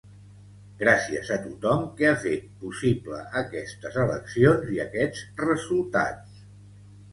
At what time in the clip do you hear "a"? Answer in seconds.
1.35-1.35